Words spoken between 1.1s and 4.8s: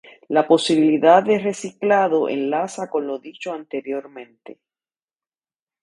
de reciclado enlaza con lo dicho anteriormente.